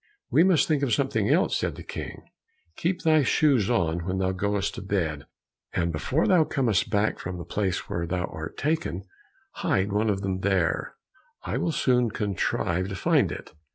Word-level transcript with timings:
"We 0.31 0.43
must 0.43 0.67
think 0.67 0.81
of 0.81 0.95
something 0.95 1.29
else," 1.29 1.55
said 1.55 1.75
the 1.75 1.83
King; 1.83 2.23
"keep 2.75 3.03
thy 3.03 3.21
shoes 3.21 3.69
on 3.69 3.99
when 4.03 4.17
thou 4.17 4.31
goest 4.31 4.73
to 4.73 4.81
bed, 4.81 5.27
and 5.73 5.91
before 5.91 6.25
thou 6.25 6.43
comest 6.43 6.89
back 6.89 7.19
from 7.19 7.37
the 7.37 7.45
place 7.45 7.87
where 7.87 8.07
thou 8.07 8.25
art 8.33 8.57
taken, 8.57 9.03
hide 9.61 9.93
one 9.93 10.09
of 10.09 10.21
them 10.21 10.39
there, 10.39 10.95
I 11.43 11.59
will 11.59 11.71
soon 11.71 12.09
contrive 12.09 12.89
to 12.89 12.95
find 12.95 13.31
it." 13.31 13.51